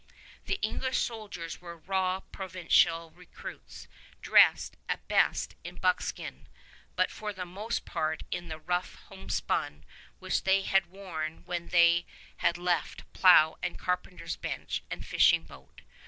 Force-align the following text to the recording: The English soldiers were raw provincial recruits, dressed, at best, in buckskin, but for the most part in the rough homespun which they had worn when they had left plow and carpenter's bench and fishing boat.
The 0.45 0.57
English 0.63 0.97
soldiers 0.97 1.61
were 1.61 1.77
raw 1.77 2.21
provincial 2.21 3.11
recruits, 3.11 3.87
dressed, 4.19 4.75
at 4.89 5.07
best, 5.07 5.53
in 5.63 5.75
buckskin, 5.75 6.47
but 6.95 7.11
for 7.11 7.31
the 7.33 7.45
most 7.45 7.85
part 7.85 8.23
in 8.31 8.47
the 8.47 8.57
rough 8.57 8.95
homespun 9.09 9.85
which 10.17 10.41
they 10.41 10.63
had 10.63 10.87
worn 10.87 11.45
when 11.45 11.67
they 11.67 12.07
had 12.37 12.57
left 12.57 13.13
plow 13.13 13.57
and 13.61 13.77
carpenter's 13.77 14.37
bench 14.37 14.81
and 14.89 15.05
fishing 15.05 15.43
boat. 15.43 15.81